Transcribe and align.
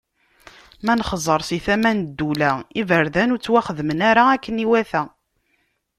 Ma 0.85 0.93
nexẓer 0.97 1.41
si 1.47 1.57
tama 1.65 1.91
n 1.97 1.99
ddula: 2.07 2.51
Iberdan 2.81 3.31
ur 3.33 3.39
ttwaxedmen 3.39 3.99
ara 4.09 4.23
akken 4.33 4.61
iwata. 4.65 5.03